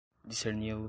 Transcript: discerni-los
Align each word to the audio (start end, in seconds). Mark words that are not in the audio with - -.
discerni-los 0.23 0.79